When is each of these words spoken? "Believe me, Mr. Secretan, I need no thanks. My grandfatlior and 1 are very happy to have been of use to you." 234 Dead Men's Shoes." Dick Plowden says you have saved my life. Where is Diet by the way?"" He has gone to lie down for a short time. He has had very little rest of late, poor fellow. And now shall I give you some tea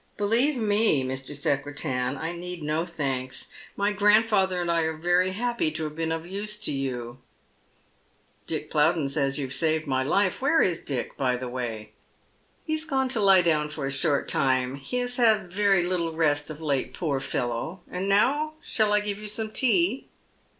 "Believe 0.17 0.57
me, 0.57 1.03
Mr. 1.03 1.35
Secretan, 1.35 2.17
I 2.17 2.31
need 2.35 2.63
no 2.63 2.87
thanks. 2.87 3.49
My 3.75 3.93
grandfatlior 3.93 4.61
and 4.61 4.67
1 4.67 4.83
are 4.85 4.93
very 4.97 5.33
happy 5.33 5.69
to 5.73 5.83
have 5.83 5.95
been 5.95 6.11
of 6.11 6.25
use 6.25 6.57
to 6.61 6.71
you." 6.71 7.19
234 8.47 8.81
Dead 8.81 8.97
Men's 8.97 9.11
Shoes." 9.11 9.17
Dick 9.19 9.19
Plowden 9.21 9.27
says 9.27 9.37
you 9.37 9.45
have 9.45 9.53
saved 9.53 9.85
my 9.85 10.01
life. 10.03 10.41
Where 10.41 10.59
is 10.63 10.81
Diet 10.81 11.15
by 11.17 11.35
the 11.35 11.49
way?"" 11.49 11.91
He 12.65 12.73
has 12.73 12.85
gone 12.85 13.09
to 13.09 13.19
lie 13.19 13.43
down 13.43 13.69
for 13.69 13.85
a 13.85 13.91
short 13.91 14.27
time. 14.27 14.73
He 14.77 14.97
has 14.97 15.17
had 15.17 15.53
very 15.53 15.83
little 15.85 16.13
rest 16.13 16.49
of 16.49 16.59
late, 16.61 16.95
poor 16.95 17.19
fellow. 17.19 17.81
And 17.87 18.09
now 18.09 18.53
shall 18.63 18.93
I 18.93 19.01
give 19.01 19.19
you 19.19 19.27
some 19.27 19.51
tea 19.51 20.07